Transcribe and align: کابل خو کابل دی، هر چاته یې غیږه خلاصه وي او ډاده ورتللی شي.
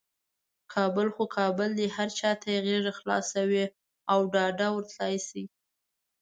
کابل 0.73 1.07
خو 1.15 1.23
کابل 1.37 1.69
دی، 1.79 1.87
هر 1.95 2.09
چاته 2.19 2.45
یې 2.53 2.63
غیږه 2.65 2.93
خلاصه 2.99 3.39
وي 3.49 3.65
او 4.11 4.19
ډاده 4.33 4.67
ورتللی 4.71 5.17
شي. 5.27 5.43